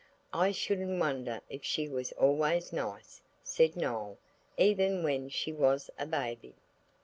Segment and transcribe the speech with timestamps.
[0.33, 4.17] "I shouldn't wonder if she was always nice," said Noël
[4.57, 6.55] "even when she was a baby!"